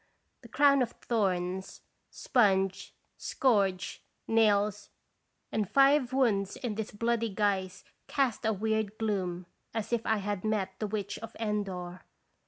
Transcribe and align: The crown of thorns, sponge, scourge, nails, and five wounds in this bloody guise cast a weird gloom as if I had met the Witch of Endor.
The 0.41 0.47
crown 0.47 0.81
of 0.81 0.93
thorns, 0.93 1.83
sponge, 2.09 2.95
scourge, 3.17 4.01
nails, 4.27 4.89
and 5.51 5.69
five 5.69 6.11
wounds 6.11 6.55
in 6.55 6.73
this 6.73 6.89
bloody 6.89 7.29
guise 7.29 7.83
cast 8.07 8.43
a 8.43 8.51
weird 8.51 8.97
gloom 8.97 9.45
as 9.75 9.93
if 9.93 10.03
I 10.07 10.17
had 10.17 10.43
met 10.43 10.79
the 10.79 10.87
Witch 10.87 11.19
of 11.19 11.35
Endor. 11.39 12.01